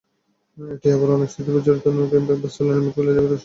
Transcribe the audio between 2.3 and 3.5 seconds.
Barcelona midfielder জাভিরও শেষ match.